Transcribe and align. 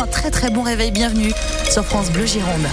Un 0.00 0.06
très 0.06 0.30
très 0.30 0.50
bon 0.50 0.62
réveil. 0.62 0.92
Bienvenue 0.92 1.32
sur 1.68 1.84
France 1.84 2.10
Bleu 2.10 2.24
Gironde. 2.24 2.68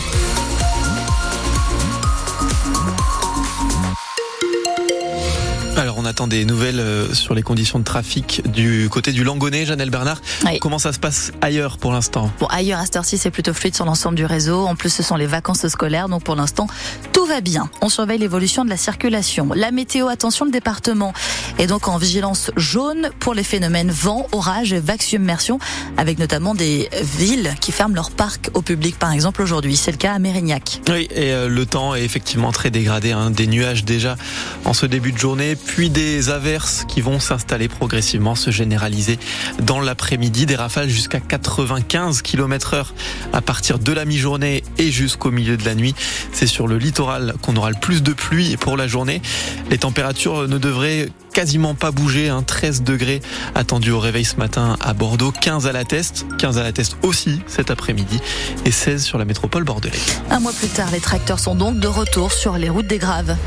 On 6.06 6.08
attend 6.08 6.28
des 6.28 6.46
nouvelles 6.46 6.80
euh, 6.80 7.12
sur 7.16 7.34
les 7.34 7.42
conditions 7.42 7.80
de 7.80 7.84
trafic 7.84 8.44
du 8.52 8.88
côté 8.92 9.12
du 9.12 9.24
Langonnet, 9.24 9.66
Janelle 9.66 9.90
Bernard. 9.90 10.22
Oui. 10.46 10.60
Comment 10.60 10.78
ça 10.78 10.94
se 10.94 11.00
passe 11.00 11.32
ailleurs 11.42 11.80
pour 11.80 11.92
l'instant? 11.94 12.32
Bon, 12.40 12.46
ailleurs 12.46 12.80
à 12.80 12.84
cette 12.86 12.96
heure-ci, 12.98 13.18
c'est 13.18 13.32
plutôt 13.32 13.54
fluide 13.54 13.76
sur 13.76 13.86
l'ensemble 13.86 14.16
du 14.16 14.26
réseau. 14.26 14.68
En 14.68 14.76
plus, 14.76 14.92
ce 14.92 15.02
sont 15.02 15.16
les 15.16 15.26
vacances 15.26 15.68
scolaires, 15.68 16.08
donc 16.08 16.24
pour 16.24 16.36
l'instant, 16.36 16.68
tout 17.12 17.26
va 17.26 17.42
bien. 17.42 17.72
On 17.82 17.90
surveille 17.90 18.20
l'évolution 18.20 18.64
de 18.64 18.70
la 18.70 18.78
circulation. 18.78 19.50
La 19.56 19.72
météo, 19.72 20.08
attention, 20.08 20.46
le 20.46 20.52
département 20.52 21.12
est 21.58 21.66
donc 21.66 21.88
en 21.88 21.98
vigilance 21.98 22.52
jaune 22.56 23.10
pour 23.20 23.34
les 23.34 23.44
phénomènes 23.44 23.90
vent, 23.90 24.28
orage, 24.32 24.76
vagues 24.76 25.02
submersion, 25.02 25.58
avec 25.98 26.20
notamment 26.20 26.54
des 26.54 26.88
villes 27.02 27.56
qui 27.62 27.72
ferment 27.72 27.96
leurs 27.96 28.12
parcs 28.12 28.52
au 28.54 28.62
public, 28.62 29.00
par 29.00 29.12
exemple 29.12 29.42
aujourd'hui. 29.42 29.76
C'est 29.76 29.92
le 29.92 29.98
cas 29.98 30.14
à 30.14 30.20
Mérignac. 30.20 30.82
Oui, 30.88 31.08
et 31.16 31.32
euh, 31.32 31.50
le 31.50 31.66
temps 31.66 31.96
est 31.96 32.04
effectivement 32.04 32.52
très 32.52 32.70
dégradé. 32.70 33.12
hein. 33.12 33.32
Des 33.32 33.48
nuages 33.48 33.86
déjà 33.86 34.18
en 34.66 34.74
ce 34.74 34.86
début 34.86 35.12
de 35.12 35.18
journée, 35.18 35.56
puis 35.56 35.90
des 35.96 36.30
averses 36.30 36.84
qui 36.90 37.00
vont 37.00 37.22
s'installer 37.22 37.70
progressivement, 37.70 38.36
se 38.36 38.52
généraliser 38.52 39.18
dans 39.62 39.80
l'après-midi. 39.80 40.46
Des 40.46 40.58
rafales 40.58 40.90
jusqu'à 40.90 41.22
95 41.22 42.22
km 42.22 42.74
heure 42.74 42.94
à 43.32 43.40
partir 43.40 43.80
de 43.80 43.94
la 43.94 44.04
mi-journée 44.04 44.62
et 44.78 44.92
jusqu'au 44.92 45.32
milieu 45.32 45.56
de 45.56 45.64
la 45.64 45.74
nuit. 45.74 45.96
C'est 46.34 46.48
sur 46.48 46.68
le 46.68 46.78
littoral 46.78 47.36
qu'on 47.42 47.56
aura 47.56 47.70
le 47.70 47.78
plus 47.80 48.04
de 48.04 48.12
pluie 48.12 48.58
pour 48.58 48.76
la 48.76 48.88
journée. 48.88 49.22
Les 49.70 49.78
températures 49.78 50.50
ne 50.50 50.58
devraient 50.58 51.08
quasiment 51.34 51.76
pas 51.76 51.92
bouger. 51.92 52.28
Hein. 52.28 52.44
13 52.46 52.84
degrés 52.84 53.22
attendus 53.56 53.92
au 53.92 54.00
réveil 54.00 54.26
ce 54.26 54.36
matin 54.36 54.76
à 54.82 54.94
Bordeaux, 54.94 55.32
15 55.32 55.66
à 55.66 55.72
la 55.72 55.86
Teste, 55.86 56.26
15 56.40 56.58
à 56.58 56.64
la 56.64 56.74
Teste 56.74 56.98
aussi 57.04 57.40
cet 57.48 57.72
après-midi 57.72 58.20
et 58.66 58.72
16 58.72 59.02
sur 59.02 59.18
la 59.18 59.24
métropole 59.24 59.64
bordelaise. 59.64 60.22
Un 60.30 60.42
mois 60.42 60.54
plus 60.54 60.68
tard, 60.68 60.92
les 60.92 61.00
tracteurs 61.00 61.40
sont 61.40 61.56
donc 61.56 61.80
de 61.80 61.88
retour 61.88 62.34
sur 62.34 62.58
les 62.58 62.70
routes 62.70 62.88
des 62.88 62.98
Graves. 62.98 63.38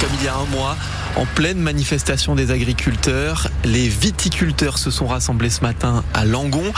Comme 0.00 0.10
il 0.20 0.24
y 0.24 0.28
a 0.28 0.36
un 0.36 0.44
mois, 0.46 0.76
en 1.16 1.26
pleine 1.26 1.58
manifestation 1.58 2.36
des 2.36 2.52
agriculteurs, 2.52 3.48
les 3.64 3.88
viticulteurs 3.88 4.78
se 4.78 4.92
sont 4.92 5.08
rassemblés 5.08 5.50
ce 5.50 5.62
matin 5.62 6.04
à 6.14 6.24
Langon 6.24 6.72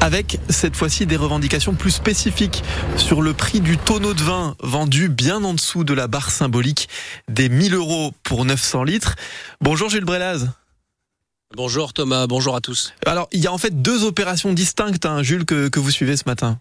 avec 0.00 0.38
cette 0.48 0.74
fois-ci 0.74 1.04
des 1.04 1.16
revendications 1.16 1.74
plus 1.74 1.90
spécifiques 1.90 2.64
sur 2.96 3.20
le 3.20 3.34
prix 3.34 3.60
du 3.60 3.76
tonneau 3.76 4.14
de 4.14 4.22
vin 4.22 4.56
vendu 4.62 5.10
bien 5.10 5.44
en 5.44 5.52
dessous 5.52 5.84
de 5.84 5.92
la 5.92 6.06
barre 6.06 6.30
symbolique 6.30 6.88
des 7.28 7.50
1000 7.50 7.74
euros 7.74 8.12
pour 8.22 8.46
900 8.46 8.84
litres. 8.84 9.16
Bonjour 9.60 9.90
Jules 9.90 10.06
Brelaz. 10.06 10.48
Bonjour 11.54 11.92
Thomas, 11.92 12.26
bonjour 12.26 12.56
à 12.56 12.62
tous. 12.62 12.94
Alors, 13.04 13.28
il 13.32 13.40
y 13.40 13.46
a 13.46 13.52
en 13.52 13.58
fait 13.58 13.82
deux 13.82 14.04
opérations 14.04 14.54
distinctes, 14.54 15.04
hein, 15.04 15.22
Jules, 15.22 15.44
que, 15.44 15.68
que 15.68 15.78
vous 15.78 15.90
suivez 15.90 16.16
ce 16.16 16.24
matin. 16.24 16.58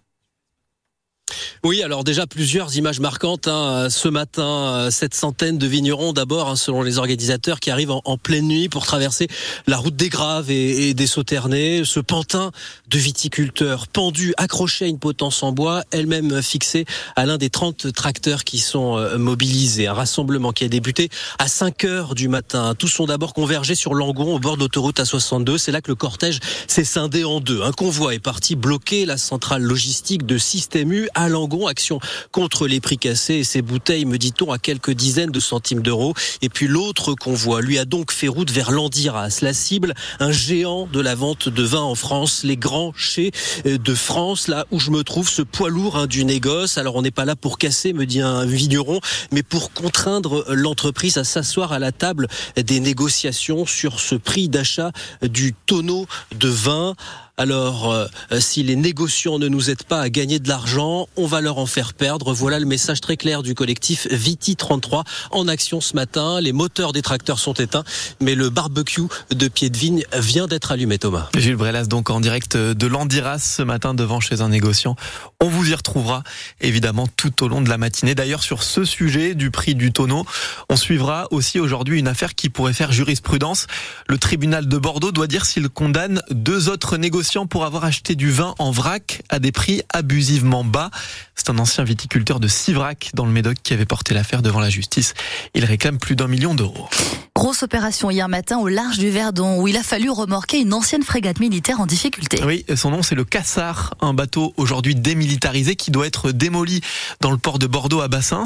Oui, 1.64 1.84
alors 1.84 2.04
déjà 2.04 2.28
plusieurs 2.28 2.76
images 2.78 3.00
marquantes. 3.00 3.48
hein. 3.48 3.88
Ce 3.90 4.08
matin, 4.08 4.44
euh, 4.44 4.92
cette 4.92 5.14
centaine 5.14 5.58
de 5.58 5.68
vignerons 5.68 6.14
d'abord, 6.14 6.50
hein, 6.50 6.56
selon 6.56 6.82
les 6.82 6.98
organisateurs, 6.98 7.60
qui 7.60 7.70
arrivent 7.72 7.92
en, 7.92 8.18
pleine 8.18 8.48
nuit 8.48 8.70
pour 8.70 8.86
traverser 8.86 9.28
la 9.68 9.78
route 9.78 9.96
des 9.96 10.10
Graves 10.10 10.52
et, 10.52 10.94
des 10.94 11.08
Sauternais. 11.08 11.84
Ce 11.86 12.00
pantin 12.00 12.52
de 12.90 12.98
viticulteurs 12.98 13.88
pendus, 13.88 14.34
accrochés 14.38 14.86
à 14.86 14.88
une 14.88 15.00
potence 15.00 15.44
en 15.44 15.52
bois, 15.52 15.84
elle-même 15.92 16.42
fixée 16.42 16.86
à 17.16 17.26
l'un 17.26 17.38
des 17.38 17.50
30 17.50 17.94
tracteurs 17.94 18.44
qui 18.44 18.60
sont 18.60 18.98
euh, 18.98 19.18
mobilisés. 19.18 19.88
Un 19.88 19.94
rassemblement 19.94 20.52
qui 20.52 20.64
a 20.64 20.68
débuté 20.68 21.10
à 21.40 21.48
5 21.48 21.84
heures 21.86 22.16
du 22.16 22.28
matin. 22.28 22.76
Tous 22.78 22.88
sont 22.88 23.06
d'abord 23.06 23.34
convergés 23.34 23.76
sur 23.76 23.94
Langon, 23.94 24.36
au 24.36 24.40
bord 24.40 24.56
de 24.56 24.62
l'autoroute 24.62 25.00
A62. 25.00 25.58
C'est 25.58 25.72
là 25.72 25.82
que 25.82 25.90
le 25.90 25.96
cortège 25.96 26.40
s'est 26.68 26.84
scindé 26.84 27.24
en 27.24 27.40
deux. 27.40 27.62
Un 27.62 27.72
convoi 27.72 28.14
est 28.14 28.20
parti 28.20 28.56
bloquer 28.56 29.06
la 29.06 29.18
centrale 29.18 29.62
logistique 29.62 30.26
de 30.26 30.38
Système 30.38 30.92
U 30.92 31.10
Langon. 31.28 31.68
Action 31.68 32.00
contre 32.32 32.68
les 32.68 32.80
prix 32.80 32.98
cassés 32.98 33.36
et 33.36 33.44
ses 33.44 33.62
bouteilles, 33.62 34.06
me 34.06 34.18
dit-on, 34.18 34.52
à 34.52 34.58
quelques 34.58 34.92
dizaines 34.92 35.32
de 35.32 35.40
centimes 35.40 35.82
d'euros. 35.82 36.14
Et 36.42 36.50
puis 36.50 36.68
l'autre 36.68 37.14
convoi 37.14 37.62
lui 37.62 37.78
a 37.78 37.86
donc 37.86 38.12
fait 38.12 38.28
route 38.28 38.52
vers 38.52 38.72
Landiras, 38.72 39.40
la 39.42 39.54
cible, 39.54 39.94
un 40.20 40.32
géant 40.32 40.88
de 40.88 41.00
la 41.00 41.16
vente 41.16 41.50
de 41.50 41.64
vin 41.64 41.82
en 41.82 41.96
France, 41.96 42.44
les 42.44 42.58
grands 42.58 42.94
chais 42.96 43.32
euh, 43.66 43.78
de 43.78 43.94
France, 43.94 44.48
là 44.48 44.66
où 44.72 44.80
je 44.80 44.92
me 44.92 45.04
trouve, 45.04 45.30
ce 45.30 45.42
poids 45.42 45.70
lourd 45.70 45.98
hein, 45.98 46.08
du 46.08 46.26
négoce. 46.26 46.78
Alors 46.78 46.96
on 46.96 47.02
n'est 47.02 47.12
pas 47.12 47.26
là 47.26 47.36
pour 47.36 47.58
casser, 47.58 47.94
me 47.94 48.06
dit 48.06 48.22
un 48.22 48.46
vigneron, 48.46 49.00
mais 49.32 49.44
pour 49.44 49.74
contraindre 49.74 50.46
l'entreprise 50.50 51.18
à 51.18 51.24
s'asseoir 51.24 51.72
à 51.72 51.80
la 51.80 51.92
table 51.92 52.28
des 52.56 52.80
négociations 52.80 53.66
sur 53.66 54.00
ce 54.00 54.16
prix 54.16 54.50
d'achat 54.50 54.92
du 55.22 55.54
tonneau 55.66 56.06
de 56.36 56.50
vin. 56.50 56.96
Alors, 57.38 57.92
euh, 57.92 58.08
si 58.40 58.62
les 58.62 58.76
négociants 58.76 59.40
ne 59.40 59.48
nous 59.48 59.70
aident 59.70 59.84
pas 59.84 60.02
à 60.02 60.10
gagner 60.10 60.40
de 60.40 60.48
l'argent, 60.48 61.08
on 61.16 61.26
va 61.26 61.42
leur 61.42 61.58
en 61.58 61.66
faire 61.66 61.94
perdre. 61.94 62.34
Voilà 62.34 62.60
le 62.60 62.66
message 62.66 63.02
très 63.02 63.18
clair 63.18 63.42
du 63.42 63.56
collectif 63.56 64.08
Viti 64.12 64.56
33 64.56 65.06
en 65.32 65.48
action 65.48 65.82
ce 65.82 65.96
matin. 65.96 66.42
Les 66.42 66.52
moteurs 66.52 66.92
des 66.92 67.02
tracteurs 67.02 67.40
sont 67.40 67.54
éteints, 67.54 67.84
mais 68.20 68.36
le 68.36 68.50
barbecue 68.50 69.08
de 69.32 69.48
pied 69.48 69.70
de 69.70 69.78
vigne 69.78 70.04
vient 70.14 70.48
d'être 70.48 70.72
allumé, 70.72 71.00
Thomas. 71.00 71.30
Jules 71.36 71.56
Brelas, 71.56 71.86
donc 71.86 72.10
en 72.10 72.20
direct 72.20 72.58
de 72.58 72.88
Landiras 72.88 73.40
ce 73.40 73.64
matin 73.64 73.94
devant 73.94 74.20
chez 74.20 74.42
un 74.42 74.50
négociant. 74.50 74.96
On 75.40 75.48
vous 75.48 75.70
y 75.72 75.74
retrouvera 75.74 76.24
évidemment 76.60 77.08
tout 77.16 77.44
au 77.44 77.48
long 77.48 77.62
de 77.62 77.70
la 77.70 77.78
matinée. 77.78 78.14
D'ailleurs, 78.14 78.44
sur 78.44 78.62
ce 78.62 78.84
sujet 78.84 79.36
du 79.36 79.52
prix 79.52 79.74
du 79.74 79.92
tonneau, 79.92 80.26
on 80.70 80.76
suivra 80.76 81.28
aussi 81.32 81.60
aujourd'hui 81.60 81.98
une 81.98 82.08
affaire 82.08 82.36
qui 82.36 82.50
pourrait 82.50 82.74
faire 82.74 82.92
jurisprudence. 82.92 83.68
Le 84.08 84.18
tribunal 84.18 84.68
de 84.68 84.78
Bordeaux 84.78 85.12
doit 85.12 85.28
dire 85.28 85.46
s'il 85.46 85.70
condamne 85.70 86.22
deux 86.30 86.70
autres 86.70 86.98
négociants 86.98 87.31
pour 87.32 87.64
avoir 87.64 87.86
acheté 87.86 88.16
du 88.16 88.30
vin 88.30 88.56
en 88.60 88.72
vrac 88.72 89.22
à 89.30 89.40
des 89.40 89.54
prix 89.54 89.82
abusivement 89.94 90.66
bas. 90.66 90.92
C'est 91.34 91.50
un 91.50 91.58
ancien 91.60 91.86
viticulteur 91.86 92.42
de 92.42 92.48
Sivrac 92.50 93.12
dans 93.14 93.26
le 93.26 93.32
Médoc 93.32 93.58
qui 93.64 93.74
avait 93.74 93.86
porté 93.86 94.14
l'affaire 94.14 94.42
devant 94.42 94.60
la 94.60 94.70
justice. 94.70 95.14
Il 95.54 95.64
réclame 95.64 95.98
plus 95.98 96.18
d'un 96.18 96.28
million 96.28 96.54
d'euros. 96.54 96.90
Grosse 97.34 97.64
opération 97.64 98.12
hier 98.12 98.28
matin 98.28 98.58
au 98.60 98.68
large 98.68 98.98
du 98.98 99.10
Verdon 99.10 99.62
où 99.62 99.68
il 99.68 99.78
a 99.78 99.82
fallu 99.82 100.10
remorquer 100.10 100.60
une 100.60 100.74
ancienne 100.74 101.04
frégate 101.04 101.40
militaire 101.40 101.80
en 101.80 101.86
difficulté. 101.86 102.44
Oui, 102.44 102.66
son 102.76 102.92
nom 102.92 103.02
c'est 103.02 103.16
le 103.16 103.24
Cassard, 103.24 103.96
un 104.02 104.14
bateau 104.14 104.54
aujourd'hui 104.58 104.94
démilitarisé 104.94 105.78
qui 105.78 105.90
doit 105.90 106.08
être 106.08 106.32
démoli 106.32 106.82
dans 107.22 107.32
le 107.32 107.38
port 107.38 107.60
de 107.60 107.66
Bordeaux 107.66 108.02
à 108.02 108.10
Bassins. 108.10 108.44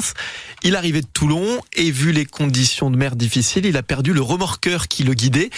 Il 0.62 0.76
arrivait 0.76 1.00
de 1.00 1.08
Toulon 1.12 1.60
et 1.74 1.90
vu 1.90 2.12
les 2.12 2.24
conditions 2.24 2.90
de 2.90 2.96
mer 2.96 3.16
difficiles, 3.16 3.66
il 3.66 3.76
a 3.76 3.82
perdu 3.82 4.12
le 4.12 4.22
remorqueur 4.22 4.86
qui 4.86 5.02
le 5.02 5.14
guidait. 5.14 5.50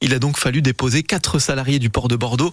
Il 0.00 0.14
a 0.14 0.20
donc 0.20 0.38
fallu 0.38 0.62
déposer 0.62 1.02
quatre 1.02 1.40
salariés 1.40 1.80
du 1.80 1.90
port 1.90 2.06
de 2.06 2.16
Bordeaux 2.16 2.52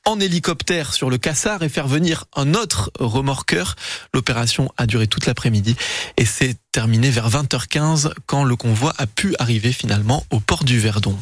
en 0.05 0.19
hélicoptère 0.19 0.93
sur 0.93 1.09
le 1.09 1.17
Cassard 1.17 1.63
et 1.63 1.69
faire 1.69 1.87
venir 1.87 2.25
un 2.35 2.53
autre 2.53 2.91
remorqueur. 2.99 3.75
L'opération 4.13 4.71
a 4.77 4.85
duré 4.85 5.07
toute 5.07 5.25
l'après-midi 5.25 5.75
et 6.17 6.25
s'est 6.25 6.55
terminée 6.71 7.09
vers 7.09 7.29
20h15 7.29 8.13
quand 8.25 8.43
le 8.43 8.55
convoi 8.55 8.93
a 8.97 9.05
pu 9.05 9.35
arriver 9.39 9.73
finalement 9.73 10.25
au 10.31 10.39
port 10.39 10.63
du 10.63 10.79
Verdon. 10.79 11.17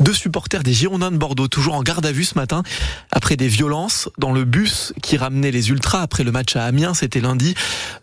Deux 0.00 0.14
supporters 0.14 0.62
des 0.62 0.72
Girondins 0.72 1.10
de 1.10 1.16
Bordeaux, 1.16 1.48
toujours 1.48 1.74
en 1.74 1.82
garde 1.82 2.06
à 2.06 2.12
vue 2.12 2.24
ce 2.24 2.36
matin, 2.36 2.62
après 3.10 3.36
des 3.36 3.48
violences 3.48 4.08
dans 4.16 4.32
le 4.32 4.44
bus 4.44 4.92
qui 5.02 5.16
ramenait 5.16 5.50
les 5.50 5.70
Ultras 5.70 6.00
après 6.00 6.24
le 6.24 6.32
match 6.32 6.56
à 6.56 6.64
Amiens, 6.64 6.94
c'était 6.94 7.20
lundi. 7.20 7.54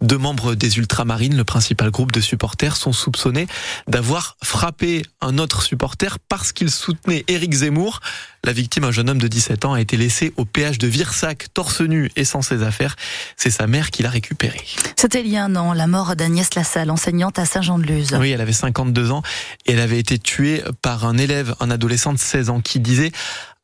Deux 0.02 0.18
membres 0.18 0.56
des 0.56 0.78
Ultramarines, 0.78 1.38
le 1.38 1.44
principal 1.44 1.90
groupe 1.90 2.12
de 2.12 2.22
supporters, 2.22 2.76
sont 2.76 2.94
soupçonnés 2.94 3.48
d'avoir 3.88 4.38
frappé 4.44 5.04
un 5.22 5.38
autre 5.38 5.64
supporter 5.64 6.20
parce 6.28 6.52
qu'il 6.52 6.70
soutenait 6.70 7.24
Éric 7.28 7.54
Zemmour. 7.54 8.02
La 8.44 8.54
victime, 8.54 8.84
un 8.86 8.92
jeune 8.92 9.10
homme 9.10 9.20
de 9.20 9.28
17 9.28 9.66
ans, 9.66 9.74
a 9.74 9.82
été 9.82 9.98
laissé 10.20 10.34
au 10.38 10.46
péage 10.46 10.78
de 10.78 10.88
Virsac, 10.88 11.48
torse 11.54 11.82
nu 11.82 12.10
et 12.16 12.26
sans 12.26 12.42
ses 12.42 12.64
affaires. 12.64 12.96
C'est 13.38 13.50
sa 13.50 13.68
mère 13.68 13.92
qui 13.92 14.04
l'a 14.04 14.10
récupéré. 14.10 14.62
C'était 14.96 15.22
il 15.22 15.28
y 15.28 15.38
a 15.38 15.44
un 15.44 15.56
an, 15.56 15.74
la 15.74 15.88
mort 15.88 16.16
d'Agnès 16.16 16.54
Lassalle, 16.56 16.92
enseignante 16.92 17.40
à 17.40 17.46
Saint-Jean-de-Luz. 17.46 18.16
Oui, 18.20 18.32
elle 18.32 18.42
avait 18.42 18.54
52 18.54 19.12
ans 19.12 19.22
et 19.66 19.74
elle 19.74 19.80
avait 19.80 20.00
été 20.00 20.20
tuée 20.20 20.64
par 20.82 21.06
un 21.06 21.18
élève, 21.18 21.56
un 21.60 21.72
adolescent 21.72 22.14
de 22.14 22.20
16 22.20 22.50
ans, 22.50 22.62
qui 22.62 22.80
disait 22.80 23.12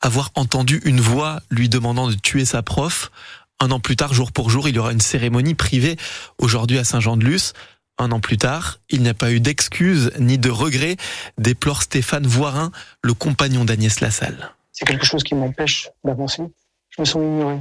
avoir 0.02 0.32
entendu 0.36 0.82
une 0.86 1.00
voix 1.00 1.42
lui 1.50 1.70
demandant 1.70 2.08
de 2.08 2.16
tuer 2.16 2.46
sa 2.46 2.62
prof. 2.62 3.12
Un 3.60 3.72
an 3.72 3.80
plus 3.80 3.96
tard, 3.96 4.14
jour 4.14 4.32
pour 4.32 4.50
jour, 4.50 4.68
il 4.68 4.76
y 4.76 4.80
aura 4.80 4.92
une 4.92 5.02
cérémonie 5.02 5.56
privée 5.56 5.98
aujourd'hui 6.38 6.78
à 6.78 6.84
Saint-Jean-de-Luz. 6.84 7.54
Un 7.98 8.12
an 8.12 8.20
plus 8.20 8.38
tard, 8.38 8.80
il 8.90 9.02
n'y 9.02 9.10
a 9.10 9.14
pas 9.14 9.32
eu 9.32 9.40
d'excuses 9.40 10.12
ni 10.20 10.38
de 10.38 10.50
regrets, 10.50 10.98
déplore 11.38 11.82
Stéphane 11.82 12.28
Voirin, 12.28 12.72
le 13.02 13.14
compagnon 13.14 13.64
d'Agnès 13.64 14.02
Lassalle. 14.02 14.55
C'est 14.76 14.86
quelque 14.86 15.06
chose 15.06 15.24
qui 15.24 15.36
m'empêche 15.36 15.90
d'avancer. 16.04 16.44
Je 16.90 17.02
me 17.02 17.06
sens 17.06 17.24
ignoré. 17.24 17.60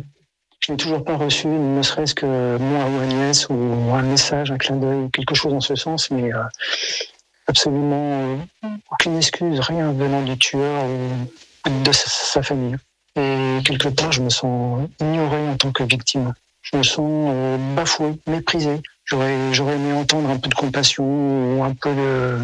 Je 0.58 0.72
n'ai 0.72 0.76
toujours 0.76 1.04
pas 1.04 1.16
reçu, 1.16 1.46
ne 1.46 1.82
serait-ce 1.82 2.14
que 2.14 2.56
moi 2.56 2.86
ou 2.86 3.00
Agnès, 3.00 3.48
ou 3.50 3.54
un 3.94 4.02
message, 4.02 4.50
un 4.50 4.58
clin 4.58 4.76
d'œil, 4.76 5.10
quelque 5.12 5.34
chose 5.34 5.52
dans 5.52 5.60
ce 5.60 5.76
sens, 5.76 6.10
mais 6.10 6.32
euh, 6.32 6.42
absolument 7.46 8.38
euh, 8.64 8.68
aucune 8.90 9.16
excuse, 9.16 9.60
rien 9.60 9.92
venant 9.92 10.22
du 10.22 10.36
tueur 10.38 10.84
ou 10.86 11.70
de 11.84 11.92
sa, 11.92 12.42
famille. 12.42 12.76
Et 13.14 13.58
quelque 13.64 13.88
part, 13.88 14.10
je 14.10 14.22
me 14.22 14.30
sens 14.30 14.88
ignoré 15.00 15.48
en 15.48 15.56
tant 15.56 15.70
que 15.70 15.84
victime. 15.84 16.32
Je 16.62 16.76
me 16.78 16.82
sens 16.82 17.30
euh, 17.32 17.58
bafoué, 17.76 18.18
méprisé. 18.26 18.80
J'aurais, 19.04 19.52
j'aurais 19.52 19.74
aimé 19.74 19.92
entendre 19.92 20.30
un 20.30 20.38
peu 20.38 20.48
de 20.48 20.54
compassion 20.54 21.04
ou 21.04 21.62
un 21.62 21.74
peu 21.74 21.94
de, 21.94 22.38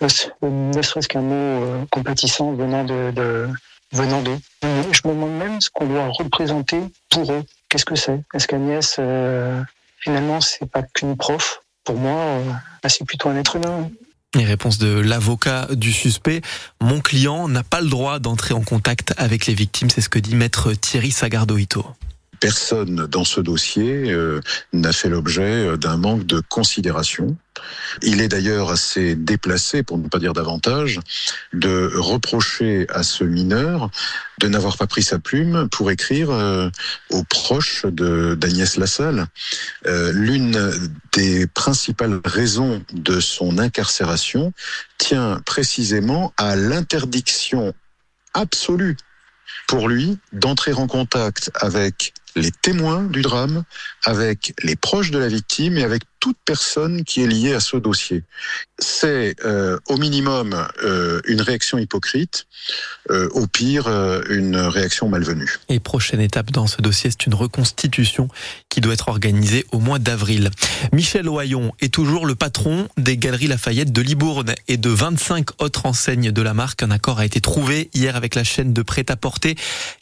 ne 0.00 0.82
serait-ce 0.82 1.08
qu'un 1.08 1.20
mot 1.20 1.34
euh, 1.34 1.84
compatissant 1.90 2.52
venant 2.52 2.84
de, 2.84 3.10
de, 3.12 3.48
venant 3.92 4.22
d'eux. 4.22 4.38
Je 4.62 5.08
me 5.08 5.14
demande 5.14 5.38
même 5.38 5.60
ce 5.60 5.70
qu'on 5.72 5.86
doit 5.86 6.08
représenter 6.08 6.80
pour 7.10 7.32
eux. 7.32 7.42
Qu'est-ce 7.68 7.84
que 7.84 7.94
c'est? 7.94 8.20
Est-ce 8.34 8.46
qu'Agnès, 8.46 8.96
euh, 8.98 9.62
finalement, 9.98 10.40
c'est 10.40 10.70
pas 10.70 10.82
qu'une 10.82 11.16
prof? 11.16 11.60
Pour 11.84 11.96
moi, 11.96 12.20
euh, 12.20 12.42
c'est 12.88 13.04
plutôt 13.04 13.28
un 13.28 13.36
être 13.36 13.56
humain. 13.56 13.90
Les 14.34 14.44
réponses 14.44 14.78
de 14.78 14.98
l'avocat 14.98 15.68
du 15.70 15.92
suspect. 15.92 16.40
Mon 16.80 17.00
client 17.00 17.46
n'a 17.46 17.62
pas 17.62 17.80
le 17.80 17.88
droit 17.88 18.18
d'entrer 18.18 18.52
en 18.52 18.62
contact 18.62 19.14
avec 19.16 19.46
les 19.46 19.54
victimes, 19.54 19.90
c'est 19.90 20.00
ce 20.00 20.08
que 20.08 20.18
dit 20.18 20.34
maître 20.34 20.72
Thierry 20.72 21.10
Sagardoito 21.10 21.86
personne 22.40 23.06
dans 23.06 23.24
ce 23.24 23.40
dossier 23.40 24.10
euh, 24.10 24.40
n'a 24.74 24.92
fait 24.92 25.08
l'objet 25.08 25.78
d'un 25.78 25.96
manque 25.96 26.26
de 26.26 26.42
considération. 26.50 27.38
Il 28.02 28.20
est 28.20 28.28
d'ailleurs 28.28 28.70
assez 28.70 29.14
déplacé, 29.14 29.82
pour 29.82 29.98
ne 29.98 30.08
pas 30.08 30.18
dire 30.18 30.32
davantage, 30.32 31.00
de 31.52 31.90
reprocher 31.94 32.86
à 32.88 33.02
ce 33.02 33.24
mineur 33.24 33.90
de 34.40 34.48
n'avoir 34.48 34.76
pas 34.76 34.88
pris 34.88 35.02
sa 35.02 35.18
plume 35.18 35.68
pour 35.70 35.90
écrire 35.92 36.30
euh, 36.30 36.68
aux 37.10 37.22
proches 37.22 37.86
d'Agnès 37.86 38.76
Lassalle. 38.76 39.26
L'une 39.84 40.72
des 41.12 41.46
principales 41.46 42.20
raisons 42.24 42.82
de 42.92 43.20
son 43.20 43.58
incarcération 43.58 44.52
tient 44.98 45.40
précisément 45.46 46.32
à 46.36 46.56
l'interdiction 46.56 47.72
absolue 48.34 48.96
pour 49.66 49.88
lui 49.88 50.18
d'entrer 50.32 50.72
en 50.72 50.86
contact 50.86 51.50
avec 51.54 52.12
les 52.36 52.50
témoins 52.50 53.04
du 53.04 53.22
drame, 53.22 53.64
avec 54.04 54.54
les 54.62 54.76
proches 54.76 55.10
de 55.10 55.18
la 55.18 55.28
victime 55.28 55.78
et 55.78 55.84
avec 55.84 56.02
toute 56.24 56.38
personne 56.46 57.04
qui 57.04 57.22
est 57.22 57.26
liée 57.26 57.52
à 57.52 57.60
ce 57.60 57.76
dossier. 57.76 58.22
C'est 58.78 59.36
euh, 59.44 59.78
au 59.88 59.98
minimum 59.98 60.56
euh, 60.82 61.20
une 61.26 61.42
réaction 61.42 61.76
hypocrite, 61.76 62.46
euh, 63.10 63.28
au 63.34 63.46
pire 63.46 63.88
une 64.30 64.56
réaction 64.56 65.10
malvenue. 65.10 65.58
Et 65.68 65.80
prochaine 65.80 66.20
étape 66.20 66.50
dans 66.50 66.66
ce 66.66 66.80
dossier, 66.80 67.10
c'est 67.10 67.26
une 67.26 67.34
reconstitution 67.34 68.28
qui 68.70 68.80
doit 68.80 68.94
être 68.94 69.08
organisée 69.08 69.66
au 69.70 69.80
mois 69.80 69.98
d'avril. 69.98 70.48
Michel 70.92 71.28
Oyon 71.28 71.74
est 71.82 71.92
toujours 71.92 72.24
le 72.24 72.34
patron 72.34 72.88
des 72.96 73.18
Galeries 73.18 73.48
Lafayette 73.48 73.92
de 73.92 74.00
Libourne 74.00 74.54
et 74.66 74.78
de 74.78 74.88
25 74.88 75.62
autres 75.62 75.84
enseignes 75.84 76.32
de 76.32 76.40
la 76.40 76.54
marque. 76.54 76.82
Un 76.82 76.90
accord 76.90 77.18
a 77.18 77.26
été 77.26 77.42
trouvé 77.42 77.90
hier 77.92 78.16
avec 78.16 78.34
la 78.34 78.44
chaîne 78.44 78.72
de 78.72 78.80
prêt-à-porter 78.80 79.56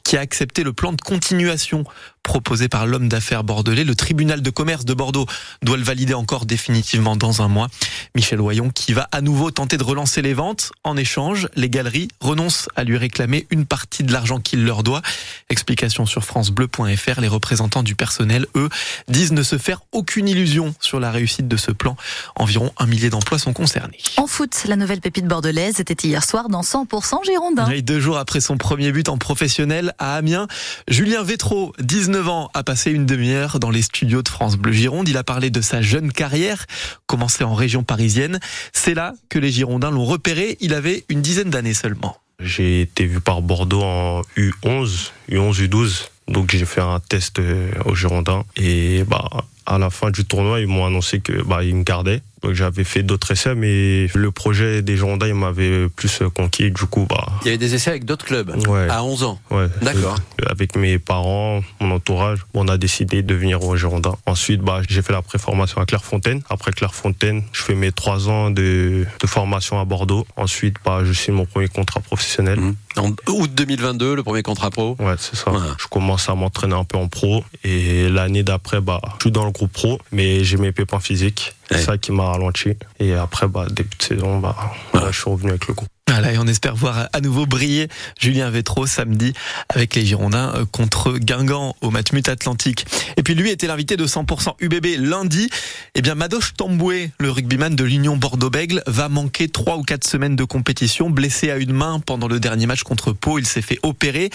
qui 0.04 0.16
a 0.16 0.20
accepté 0.20 0.62
le 0.62 0.72
plan 0.72 0.92
de 0.92 1.00
continuation 1.00 1.84
proposé 2.22 2.68
par 2.68 2.86
l'homme 2.86 3.08
d'affaires 3.08 3.44
bordelais. 3.44 3.84
Le 3.84 3.94
tribunal 3.94 4.42
de 4.42 4.50
commerce 4.50 4.84
de 4.84 4.94
Bordeaux 4.94 5.26
doit 5.62 5.76
le 5.76 5.82
valider 5.82 6.11
encore 6.14 6.46
définitivement 6.46 7.16
dans 7.16 7.42
un 7.42 7.48
mois. 7.48 7.68
Michel 8.14 8.40
Oyon 8.40 8.70
qui 8.70 8.92
va 8.92 9.08
à 9.12 9.20
nouveau 9.20 9.50
tenter 9.50 9.76
de 9.76 9.84
relancer 9.84 10.22
les 10.22 10.34
ventes. 10.34 10.72
En 10.84 10.96
échange, 10.96 11.48
les 11.56 11.70
galeries 11.70 12.08
renoncent 12.20 12.68
à 12.76 12.84
lui 12.84 12.96
réclamer 12.96 13.46
une 13.50 13.66
partie 13.66 14.02
de 14.02 14.12
l'argent 14.12 14.40
qu'il 14.40 14.64
leur 14.64 14.82
doit. 14.82 15.02
Explication 15.50 16.06
sur 16.06 16.24
francebleu.fr. 16.24 17.20
Les 17.20 17.28
représentants 17.28 17.82
du 17.82 17.94
personnel, 17.94 18.46
eux, 18.54 18.68
disent 19.08 19.32
ne 19.32 19.42
se 19.42 19.58
faire 19.58 19.80
aucune 19.92 20.28
illusion 20.28 20.74
sur 20.80 21.00
la 21.00 21.10
réussite 21.10 21.48
de 21.48 21.56
ce 21.56 21.70
plan. 21.70 21.96
Environ 22.36 22.72
un 22.78 22.86
millier 22.86 23.10
d'emplois 23.10 23.38
sont 23.38 23.52
concernés. 23.52 23.98
En 24.16 24.26
foot, 24.26 24.64
la 24.66 24.76
nouvelle 24.76 25.00
pépite 25.00 25.26
bordelaise 25.26 25.80
était 25.80 26.06
hier 26.06 26.24
soir 26.24 26.48
dans 26.48 26.62
100% 26.62 27.24
Girondin. 27.24 27.68
Et 27.70 27.82
deux 27.82 28.00
jours 28.00 28.18
après 28.18 28.40
son 28.40 28.56
premier 28.56 28.92
but 28.92 29.08
en 29.08 29.18
professionnel 29.18 29.94
à 29.98 30.16
Amiens, 30.16 30.46
Julien 30.88 31.22
Vétro, 31.22 31.72
19 31.78 32.28
ans, 32.28 32.50
a 32.54 32.62
passé 32.62 32.90
une 32.90 33.06
demi-heure 33.06 33.58
dans 33.58 33.70
les 33.70 33.82
studios 33.82 34.22
de 34.22 34.28
France 34.28 34.56
Bleu 34.56 34.72
Gironde. 34.72 35.08
Il 35.08 35.16
a 35.16 35.24
parlé 35.24 35.50
de 35.50 35.60
sa 35.60 35.82
jeune 35.82 36.01
carrière, 36.10 36.66
commencée 37.06 37.44
en 37.44 37.54
région 37.54 37.84
parisienne. 37.84 38.40
C'est 38.72 38.94
là 38.94 39.14
que 39.28 39.38
les 39.38 39.52
Girondins 39.52 39.90
l'ont 39.90 40.04
repéré. 40.04 40.56
Il 40.60 40.74
avait 40.74 41.04
une 41.08 41.22
dizaine 41.22 41.50
d'années 41.50 41.74
seulement. 41.74 42.16
J'ai 42.40 42.80
été 42.80 43.06
vu 43.06 43.20
par 43.20 43.42
Bordeaux 43.42 43.82
en 43.82 44.22
U11, 44.36 45.10
U11, 45.30 45.68
U12. 45.68 46.08
Donc 46.28 46.50
j'ai 46.50 46.64
fait 46.64 46.80
un 46.80 46.98
test 46.98 47.38
euh, 47.38 47.70
aux 47.84 47.94
Girondins 47.94 48.44
et 48.56 49.04
bah 49.04 49.28
à 49.66 49.78
la 49.78 49.90
fin 49.90 50.10
du 50.10 50.24
tournoi, 50.24 50.60
ils 50.60 50.66
m'ont 50.66 50.86
annoncé 50.86 51.20
que 51.20 51.42
bah 51.42 51.62
me 51.62 51.82
gardaient. 51.82 52.22
Donc 52.42 52.54
j'avais 52.54 52.84
fait 52.84 53.02
d'autres 53.02 53.30
essais, 53.30 53.54
mais 53.54 54.08
le 54.14 54.30
projet 54.30 54.82
des 54.82 54.96
Girondins, 54.96 55.28
il 55.28 55.34
m'avait 55.34 55.88
plus 55.88 56.22
conquis. 56.34 56.70
Du 56.70 56.86
coup, 56.86 57.06
bah. 57.08 57.26
Il 57.42 57.46
y 57.46 57.48
avait 57.48 57.58
des 57.58 57.74
essais 57.74 57.90
avec 57.90 58.04
d'autres 58.04 58.24
clubs. 58.24 58.54
Ouais. 58.66 58.88
À 58.88 59.04
11 59.04 59.22
ans. 59.24 59.40
Ouais. 59.50 59.66
D'accord. 59.80 60.16
Avec 60.48 60.76
mes 60.76 60.98
parents, 60.98 61.62
mon 61.80 61.92
entourage, 61.92 62.40
on 62.54 62.68
a 62.68 62.76
décidé 62.78 63.22
de 63.22 63.34
venir 63.34 63.62
aux 63.62 63.76
Girondins. 63.76 64.16
Ensuite, 64.26 64.60
bah, 64.60 64.80
j'ai 64.88 65.02
fait 65.02 65.12
la 65.12 65.22
préformation 65.22 65.80
à 65.80 65.86
Clairefontaine. 65.86 66.42
Après 66.50 66.72
Clairefontaine, 66.72 67.42
je 67.52 67.62
fais 67.62 67.74
mes 67.74 67.92
trois 67.92 68.28
ans 68.28 68.50
de, 68.50 69.06
de 69.20 69.26
formation 69.26 69.80
à 69.80 69.84
Bordeaux. 69.84 70.26
Ensuite, 70.36 70.76
bah, 70.84 71.02
je 71.04 71.12
signe 71.12 71.34
mon 71.34 71.46
premier 71.46 71.68
contrat 71.68 72.00
professionnel. 72.00 72.58
Mmh. 72.58 72.74
En 72.96 73.14
août 73.28 73.50
2022, 73.54 74.14
le 74.16 74.22
premier 74.22 74.42
contrat 74.42 74.70
pro. 74.70 74.96
Ouais, 74.98 75.14
c'est 75.18 75.36
ça. 75.36 75.52
Je 75.78 75.86
commence 75.86 76.28
à 76.28 76.34
m'entraîner 76.34 76.74
un 76.74 76.84
peu 76.84 76.98
en 76.98 77.08
pro. 77.08 77.44
Et 77.64 78.08
l'année 78.08 78.42
d'après, 78.42 78.80
bah, 78.80 79.00
je 79.18 79.24
suis 79.24 79.30
dans 79.30 79.44
le 79.44 79.52
groupe 79.52 79.72
pro, 79.72 79.98
mais 80.10 80.44
j'ai 80.44 80.56
mes 80.56 80.72
pépins 80.72 81.00
physiques. 81.00 81.54
C'est 81.70 81.84
ça 81.84 81.96
qui 81.96 82.12
m'a 82.12 82.31
ralenti. 82.32 82.76
Et 82.98 83.14
après, 83.14 83.48
bah, 83.48 83.66
début 83.70 83.96
de 83.96 84.02
saison, 84.02 84.38
bah, 84.38 84.56
je 84.94 85.18
suis 85.18 85.30
revenu 85.30 85.50
avec 85.50 85.68
le 85.68 85.74
groupe. 85.74 85.88
Voilà, 86.22 86.36
et 86.36 86.38
on 86.38 86.46
espère 86.46 86.76
voir 86.76 87.08
à 87.12 87.20
nouveau 87.20 87.46
briller 87.46 87.88
Julien 88.16 88.48
Vétro 88.48 88.86
samedi 88.86 89.32
avec 89.68 89.96
les 89.96 90.06
Girondins 90.06 90.52
euh, 90.54 90.64
contre 90.64 91.18
Guingamp 91.18 91.74
au 91.80 91.90
match 91.90 92.12
Mut 92.12 92.28
Atlantique. 92.28 92.86
Et 93.16 93.24
puis 93.24 93.34
lui 93.34 93.50
était 93.50 93.66
l'invité 93.66 93.96
de 93.96 94.06
100% 94.06 94.54
UBB 94.60 95.00
lundi. 95.00 95.50
Eh 95.96 96.00
bien, 96.00 96.14
Madoche 96.14 96.54
Tamboué, 96.54 97.10
le 97.18 97.32
rugbyman 97.32 97.74
de 97.74 97.82
l'Union 97.82 98.16
Bordeaux-Bègle, 98.16 98.84
va 98.86 99.08
manquer 99.08 99.48
trois 99.48 99.78
ou 99.78 99.82
quatre 99.82 100.06
semaines 100.06 100.36
de 100.36 100.44
compétition. 100.44 101.10
Blessé 101.10 101.50
à 101.50 101.56
une 101.56 101.72
main 101.72 101.98
pendant 101.98 102.28
le 102.28 102.38
dernier 102.38 102.66
match 102.66 102.84
contre 102.84 103.10
Pau, 103.10 103.40
il 103.40 103.46
s'est 103.46 103.60
fait 103.60 103.80
opérer. 103.82 104.30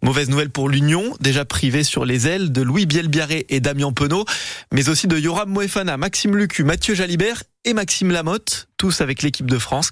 Mauvaise 0.00 0.28
nouvelle 0.28 0.50
pour 0.50 0.68
l'Union, 0.68 1.16
déjà 1.18 1.44
privé 1.44 1.82
sur 1.82 2.04
les 2.04 2.28
ailes 2.28 2.52
de 2.52 2.62
Louis 2.62 2.86
Bielbiaré 2.86 3.46
et 3.48 3.58
Damien 3.58 3.90
Penaud, 3.90 4.26
mais 4.70 4.88
aussi 4.88 5.08
de 5.08 5.18
Yoram 5.18 5.50
Moefana, 5.50 5.96
Maxime 5.96 6.36
Lucu, 6.36 6.62
Mathieu 6.62 6.94
Jalibert 6.94 7.42
et 7.64 7.74
Maxime 7.74 8.10
Lamotte, 8.10 8.68
tous 8.76 9.00
avec 9.00 9.22
l'équipe 9.22 9.46
de 9.46 9.58
France. 9.58 9.90